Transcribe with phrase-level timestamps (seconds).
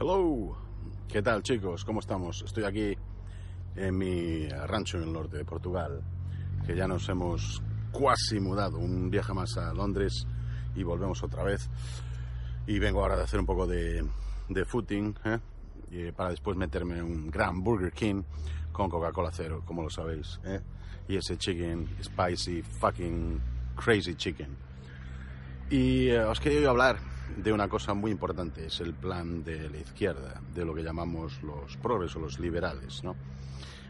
[0.00, 0.56] Hello,
[1.06, 1.84] ¿qué tal chicos?
[1.84, 2.42] ¿Cómo estamos?
[2.42, 2.98] Estoy aquí
[3.76, 6.02] en mi rancho en el norte de Portugal,
[6.66, 10.26] que ya nos hemos cuasi mudado, un viaje más a Londres
[10.74, 11.70] y volvemos otra vez.
[12.66, 14.04] Y vengo ahora de hacer un poco de,
[14.48, 15.38] de footing, ¿eh?
[15.92, 18.24] y para después meterme un gran Burger King
[18.72, 20.60] con Coca-Cola cero, como lo sabéis, ¿eh?
[21.06, 23.40] y ese chicken spicy fucking
[23.76, 24.56] crazy chicken.
[25.70, 29.78] Y eh, os quería hablar de una cosa muy importante, es el plan de la
[29.78, 33.16] izquierda, de lo que llamamos los progres o los liberales, ¿no?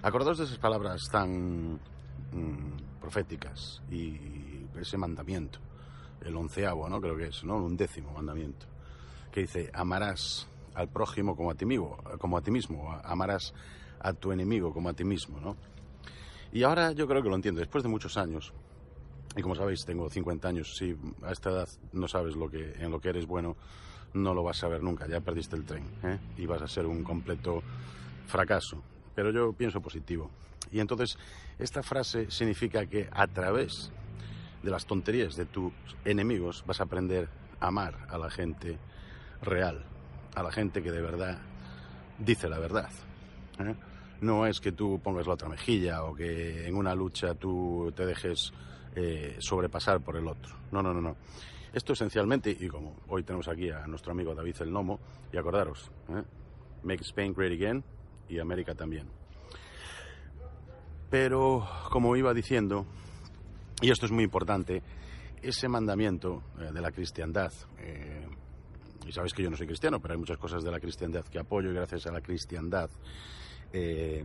[0.02, 5.58] Acordaos de esas palabras tan mm, proféticas y ese mandamiento,
[6.20, 7.00] el onceavo, ¿no?
[7.00, 7.56] Creo que es, ¿no?
[7.56, 8.66] Un décimo mandamiento,
[9.30, 13.52] que dice, amarás al prójimo como a ti mismo, como a ti mismo, amarás
[14.00, 15.56] a tu enemigo como a ti mismo, ¿no?
[16.52, 18.52] Y ahora yo creo que lo entiendo, después de muchos años,
[19.36, 20.76] y como sabéis, tengo 50 años.
[20.76, 23.56] Si a esta edad no sabes lo que, en lo que eres bueno,
[24.12, 25.06] no lo vas a ver nunca.
[25.08, 26.18] Ya perdiste el tren ¿eh?
[26.36, 27.62] y vas a ser un completo
[28.26, 28.82] fracaso.
[29.14, 30.30] Pero yo pienso positivo.
[30.70, 31.18] Y entonces,
[31.58, 33.92] esta frase significa que a través
[34.62, 35.72] de las tonterías de tus
[36.04, 37.28] enemigos vas a aprender
[37.60, 38.78] a amar a la gente
[39.42, 39.84] real,
[40.34, 41.38] a la gente que de verdad
[42.18, 42.90] dice la verdad.
[43.58, 43.74] ¿eh?
[44.20, 48.06] No es que tú pongas la otra mejilla o que en una lucha tú te
[48.06, 48.52] dejes
[48.94, 50.56] eh, sobrepasar por el otro.
[50.70, 51.16] No, no, no, no.
[51.72, 55.00] Esto esencialmente, y como hoy tenemos aquí a nuestro amigo David el Nomo,
[55.32, 56.22] y acordaros, ¿eh?
[56.84, 57.82] Make Spain Great Again
[58.28, 59.08] y América también.
[61.10, 62.86] Pero, como iba diciendo,
[63.80, 64.82] y esto es muy importante,
[65.42, 67.52] ese mandamiento eh, de la cristiandad,
[69.06, 71.38] y sabéis que yo no soy cristiano, pero hay muchas cosas de la cristiandad que
[71.38, 72.88] apoyo y gracias a la cristiandad
[73.72, 74.24] eh,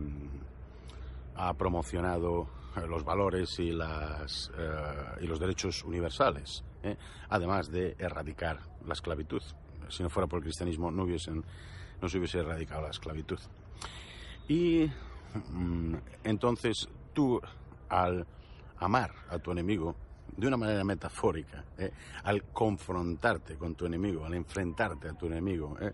[1.34, 2.48] ha promocionado
[2.88, 4.50] los valores y, las,
[5.20, 6.64] y los derechos universales,
[7.28, 9.42] además de erradicar la esclavitud.
[9.88, 11.44] Si no fuera por el cristianismo no, hubiesen,
[12.00, 13.38] no se hubiese erradicado la esclavitud.
[14.48, 14.90] Y
[15.50, 17.40] mm, entonces tú,
[17.88, 18.26] al
[18.78, 19.94] amar a tu enemigo,
[20.36, 21.90] de una manera metafórica, ¿eh?
[22.24, 25.92] al confrontarte con tu enemigo, al enfrentarte a tu enemigo, ¿eh?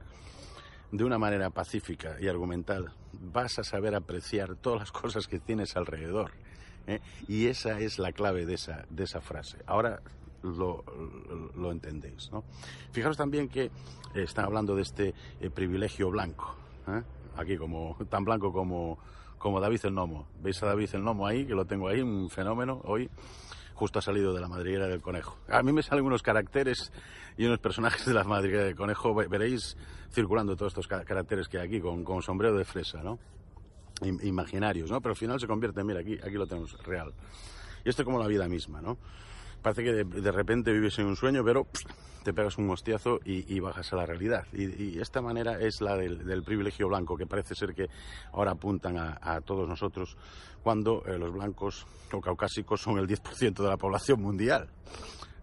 [0.92, 5.76] De una manera pacífica y argumental, vas a saber apreciar todas las cosas que tienes
[5.76, 6.32] alrededor.
[6.86, 7.00] ¿eh?
[7.28, 9.58] Y esa es la clave de esa, de esa frase.
[9.66, 10.00] Ahora
[10.42, 10.84] lo,
[11.56, 12.30] lo entendéis.
[12.30, 12.44] ¿no?
[12.92, 13.70] Fijaros también que
[14.14, 15.14] está hablando de este
[15.54, 16.54] privilegio blanco.
[17.36, 18.98] Aquí como tan blanco como,
[19.38, 20.28] como David el Nomo.
[20.42, 21.44] ¿Veis a David el Nomo ahí?
[21.44, 23.10] Que lo tengo ahí, un fenómeno hoy
[23.76, 25.38] justo ha salido de la madriguera del conejo.
[25.48, 26.91] A mí me salen unos caracteres
[27.37, 29.76] y unos personajes de la madriguera del conejo, veréis
[30.10, 33.19] circulando todos estos caracteres que hay aquí, con, con sombrero de fresa, ¿no?
[34.00, 35.00] Imaginarios, ¿no?
[35.00, 37.12] Pero al final se convierte, mira, aquí, aquí lo tenemos, real.
[37.84, 38.97] Y esto es como la vida misma, ¿no?
[39.62, 41.67] Parece que de, repente vives en un sueño, pero
[42.22, 44.47] te pegas un hostiazo y, bajas a la realidad.
[44.53, 47.89] Y, esta manera es la del, privilegio blanco, que parece ser que
[48.33, 50.16] ahora apuntan a, todos nosotros,
[50.62, 54.69] cuando eh, los blancos o caucásicos son el 10% de la población mundial.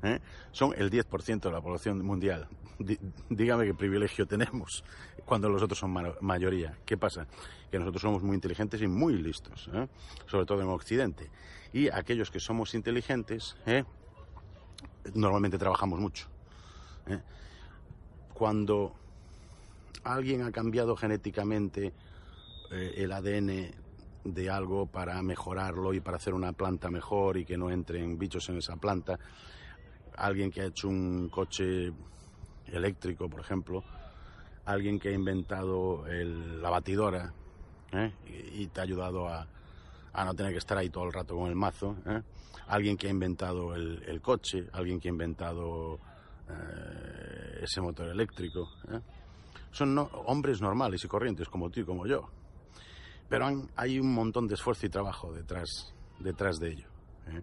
[0.03, 0.19] ¿Eh?
[0.51, 2.47] Son el 10% de la población mundial.
[2.79, 4.83] D dígame qué privilegio tenemos
[5.25, 6.77] cuando los otros son ma mayoría.
[6.85, 7.27] ¿Qué pasa?
[7.71, 9.87] Que nosotros somos muy inteligentes y muy listos, ¿eh?
[10.27, 11.29] sobre todo en Occidente.
[11.71, 13.83] Y aquellos que somos inteligentes, ¿eh?
[15.13, 16.27] Normalmente trabajamos mucho.
[17.07, 17.19] ¿eh?
[18.33, 18.93] Cuando
[20.03, 21.93] alguien ha cambiado genéticamente
[22.71, 23.71] eh, el ADN
[24.23, 28.47] de algo para mejorarlo y para hacer una planta mejor y que no entren bichos
[28.49, 29.19] en esa planta,
[30.15, 31.91] alguien que ha hecho un coche
[32.67, 33.83] eléctrico, por ejemplo,
[34.65, 37.33] alguien que ha inventado la batidora
[37.91, 38.11] ¿eh?
[38.53, 39.47] y, te ha ayudado a,
[40.13, 42.21] a, no tener que estar ahí todo el rato con el mazo, ¿eh?
[42.67, 45.99] alguien que ha inventado el, el, coche, alguien que ha inventado
[46.49, 48.69] eh, ese motor eléctrico.
[48.89, 48.99] ¿eh?
[49.71, 52.29] Son no, hombres normales y corrientes como tú y como yo.
[53.29, 56.87] Pero hay un montón de esfuerzo y trabajo detrás, detrás de ello.
[57.27, 57.41] ¿eh?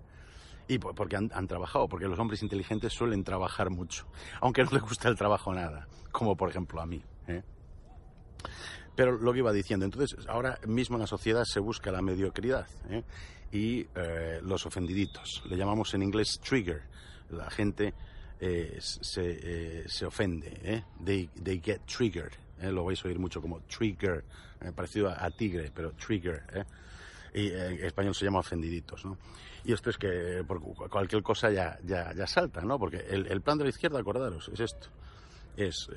[0.68, 4.06] Y por, porque han, han, trabajado, porque los hombres inteligentes suelen trabajar mucho,
[4.40, 7.02] aunque no les gusta el trabajo nada, como por ejemplo a mí.
[8.94, 12.66] Pero lo que iba diciendo, entonces ahora mismo en la sociedad se busca la mediocridad
[12.90, 13.02] ¿eh?
[13.52, 15.42] y eh, los ofendiditos.
[15.48, 16.82] Le llamamos en inglés trigger.
[17.30, 17.94] La gente
[18.42, 20.84] eh, se, eh, se, ofende, ¿eh?
[21.04, 22.32] they, they, get triggered.
[22.58, 22.72] ¿eh?
[22.72, 24.24] Lo vais a oír mucho como trigger,
[24.74, 26.42] parecido a, a, tigre, pero trigger.
[27.34, 29.04] Y en español se llama ofendiditos.
[29.04, 29.18] ¿no?
[29.62, 30.58] Y esto es que por
[30.88, 32.78] cualquier cosa ya, ya, ya salta, ¿no?
[32.78, 34.88] porque el, el, plan de la izquierda, acordaros, es esto.
[35.58, 35.90] Es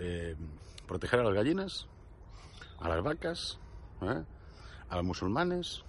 [0.86, 1.88] proteger a las gallinas,
[2.84, 3.60] a las vacas,
[4.02, 5.86] a los musulmanes,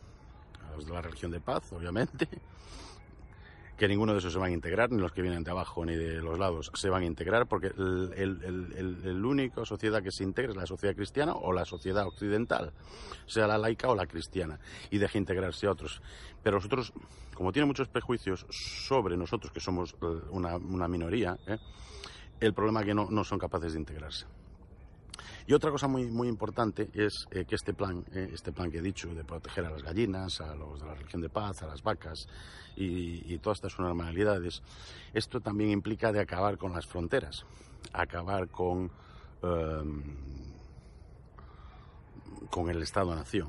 [0.64, 2.28] a los de la religión de paz, obviamente,
[3.76, 5.96] que ninguno de esos se van a integrar, ni los que vienen de abajo ni
[5.96, 10.56] de los lados se van a integrar, porque el, el, sociedad que se integra es
[10.56, 12.72] la sociedad cristiana o la sociedad occidental,
[13.26, 14.60] sea la laica o la cristiana,
[14.90, 16.00] y deje integrarse a otros.
[16.44, 16.92] Pero nosotros,
[17.34, 21.58] como tiene muchos prejuicios sobre nosotros, que somos eh, una, minoría, ¿eh?
[22.38, 24.26] el problema es que no son capaces de integrarse.
[25.46, 28.78] Y otra cosa muy, muy importante es eh, que este plan, eh, este plan que
[28.78, 31.66] he dicho de proteger a las gallinas, a los de la religión de paz, a
[31.66, 32.26] las vacas
[32.76, 34.62] y, todas estas normalidades,
[35.12, 37.44] esto también implica de acabar con las fronteras,
[37.92, 38.90] acabar con,
[39.42, 40.02] em,
[42.50, 43.48] con el Estado-nación.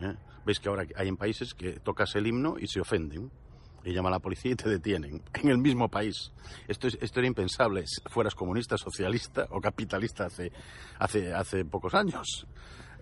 [0.00, 0.16] ¿eh?
[0.44, 3.30] Veis que ahora hay en países que tocas el himno y se ofenden
[3.84, 6.32] y llama a la policía y te detienen en el mismo país.
[6.68, 10.52] Esto, es, esto era impensable fueras comunista, socialista o capitalista hace,
[10.98, 12.46] hace, hace pocos años.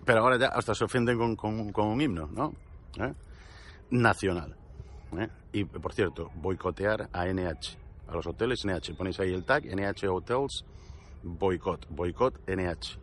[0.05, 2.53] Pero ahora ya hasta se ofenden con, con, un himno, ¿no?
[2.97, 3.13] ¿Eh?
[3.91, 4.55] Nacional.
[5.17, 5.27] ¿eh?
[5.51, 7.77] Y, por cierto, boicotear a NH,
[8.07, 8.95] a los hoteles NH.
[8.95, 10.63] Ponéis ahí el tag, NH Hotels,
[11.23, 12.97] boicot, boicot NH.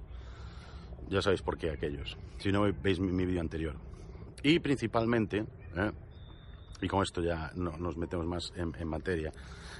[1.08, 3.76] Ya sabéis por qué aquellos, si no veis mi, mi vídeo anterior.
[4.42, 5.44] Y principalmente,
[5.76, 5.92] ¿eh?
[6.80, 9.32] Y con esto ya no, nos metemos más en, materia,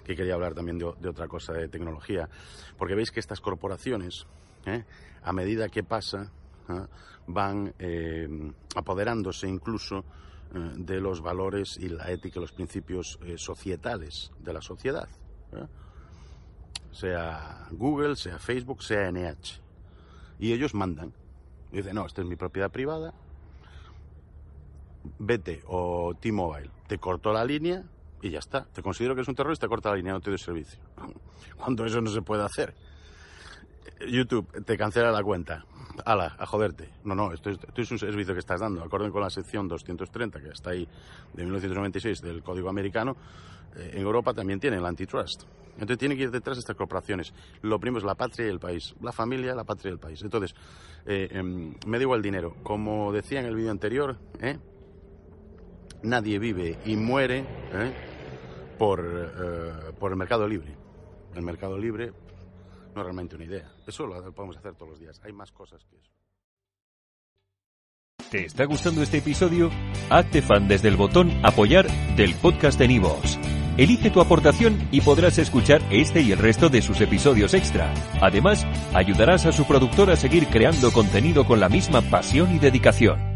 [0.04, 2.28] que quería hablar también de, otra cosa, de tecnología,
[2.76, 4.26] porque veis que estas corporaciones,
[4.64, 4.84] ¿eh?
[5.22, 6.30] a medida que pasa,
[6.68, 6.86] ¿eh?
[7.26, 8.28] van eh,
[8.74, 10.04] apoderándose incluso
[10.76, 15.08] de los valores y la ética y los principios societales de la sociedad.
[16.92, 19.60] Sea Google, sea Facebook, sea NH.
[20.38, 21.12] Y ellos mandan.
[21.72, 23.12] Dicen, no, esta es mi propiedad privada,
[25.18, 27.82] vete o T-Mobile te cortó la línea
[28.22, 28.64] y ya está.
[28.64, 30.78] Te considero que es un terrorista, corta la línea, no te doy servicio.
[31.56, 32.74] Cuando eso no se puede hacer.
[34.08, 35.64] YouTube te cancela la cuenta.
[36.04, 36.90] Ala, a joderte.
[37.04, 38.82] No, no, esto es, un servicio que estás dando.
[38.82, 40.86] Acorde con la sección 230, que está ahí,
[41.32, 43.16] de 1996 del Código Americano,
[43.76, 45.44] eh, en Europa también tiene el antitrust.
[45.74, 47.32] Entonces tiene que ir detrás de estas corporaciones.
[47.62, 48.94] Lo primero es la patria y el país.
[49.00, 50.22] La familia, la patria y el país.
[50.22, 50.54] Entonces,
[51.06, 52.56] eh, em, me digo el dinero.
[52.62, 54.58] Como decía en el vídeo anterior, ¿eh?
[56.02, 57.40] Nadie vive y muere
[57.72, 57.92] ¿eh?
[58.78, 60.74] por, eh, por el mercado libre.
[61.34, 62.12] El mercado libre
[62.94, 63.72] no es realmente una idea.
[63.86, 65.20] Eso lo podemos hacer todos los días.
[65.24, 66.10] Hay más cosas que eso.
[68.30, 69.70] ¿Te está gustando este episodio?
[70.10, 73.38] Hazte fan desde el botón apoyar del podcast de Nivos.
[73.76, 77.92] Elige tu aportación y podrás escuchar este y el resto de sus episodios extra.
[78.20, 83.35] Además, ayudarás a su productor a seguir creando contenido con la misma pasión y dedicación.